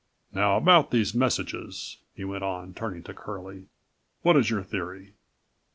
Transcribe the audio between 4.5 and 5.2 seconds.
theory?"